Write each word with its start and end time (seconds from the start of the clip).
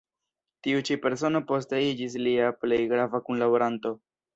Tiu 0.67 0.79
ĉi 0.87 0.97
persono 1.03 1.43
poste 1.53 1.83
iĝis 1.91 2.19
lia 2.25 2.51
plej 2.65 2.85
grava 2.97 3.25
kunlaboranto. 3.31 3.99